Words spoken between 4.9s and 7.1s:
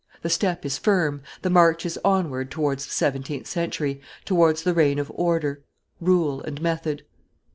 of order, rule, and method.